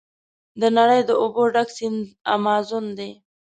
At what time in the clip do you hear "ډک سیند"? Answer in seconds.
1.53-1.99